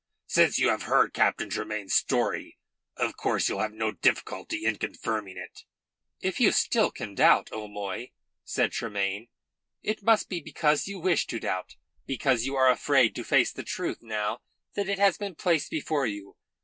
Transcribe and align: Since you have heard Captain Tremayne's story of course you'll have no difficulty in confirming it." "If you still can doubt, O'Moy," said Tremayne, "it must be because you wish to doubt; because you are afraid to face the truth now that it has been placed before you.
Since 0.25 0.57
you 0.57 0.69
have 0.69 0.81
heard 0.89 1.13
Captain 1.13 1.47
Tremayne's 1.47 1.93
story 1.93 2.57
of 2.97 3.15
course 3.15 3.47
you'll 3.47 3.59
have 3.59 3.71
no 3.73 3.91
difficulty 3.91 4.65
in 4.65 4.79
confirming 4.79 5.37
it." 5.37 5.63
"If 6.19 6.39
you 6.39 6.51
still 6.51 6.89
can 6.89 7.13
doubt, 7.13 7.49
O'Moy," 7.51 8.09
said 8.43 8.71
Tremayne, 8.71 9.27
"it 9.83 10.01
must 10.01 10.27
be 10.27 10.39
because 10.41 10.87
you 10.87 10.99
wish 10.99 11.27
to 11.27 11.39
doubt; 11.39 11.75
because 12.07 12.47
you 12.47 12.55
are 12.55 12.71
afraid 12.71 13.13
to 13.13 13.23
face 13.23 13.51
the 13.51 13.61
truth 13.61 13.99
now 14.01 14.39
that 14.73 14.89
it 14.89 14.97
has 14.97 15.19
been 15.19 15.35
placed 15.35 15.69
before 15.69 16.07
you. 16.07 16.35